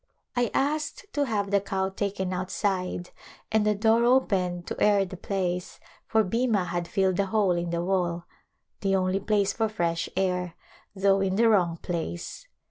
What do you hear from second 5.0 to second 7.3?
the place for Bhima had filled the